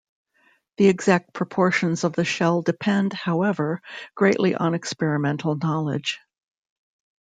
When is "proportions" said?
1.31-2.03